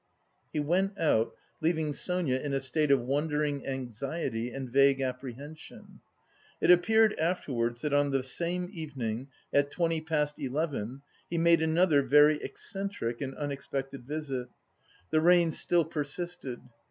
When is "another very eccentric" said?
11.61-13.21